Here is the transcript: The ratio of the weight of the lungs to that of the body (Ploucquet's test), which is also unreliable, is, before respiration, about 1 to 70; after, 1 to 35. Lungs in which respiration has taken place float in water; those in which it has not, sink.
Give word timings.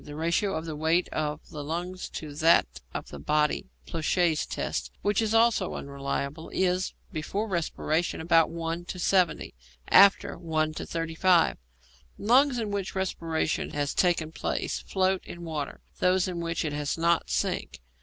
The 0.03 0.15
ratio 0.15 0.55
of 0.55 0.65
the 0.65 0.75
weight 0.75 1.07
of 1.09 1.47
the 1.51 1.63
lungs 1.63 2.09
to 2.09 2.33
that 2.33 2.65
of 2.91 3.09
the 3.09 3.19
body 3.19 3.67
(Ploucquet's 3.85 4.47
test), 4.47 4.89
which 5.03 5.21
is 5.21 5.35
also 5.35 5.75
unreliable, 5.75 6.49
is, 6.49 6.95
before 7.13 7.47
respiration, 7.47 8.19
about 8.19 8.49
1 8.49 8.85
to 8.85 8.97
70; 8.97 9.53
after, 9.89 10.39
1 10.39 10.73
to 10.73 10.87
35. 10.87 11.57
Lungs 12.17 12.57
in 12.57 12.71
which 12.71 12.95
respiration 12.95 13.69
has 13.75 13.93
taken 13.93 14.31
place 14.31 14.79
float 14.79 15.23
in 15.23 15.43
water; 15.43 15.81
those 15.99 16.27
in 16.27 16.39
which 16.39 16.65
it 16.65 16.73
has 16.73 16.97
not, 16.97 17.29
sink. 17.29 17.79